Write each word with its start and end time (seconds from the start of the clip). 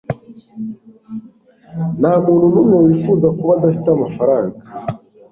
ntamuntu 1.99 2.45
numwe 2.53 2.77
wifuza 2.85 3.27
kuba 3.37 3.51
adafite 3.57 3.87
amafaranga 3.91 4.57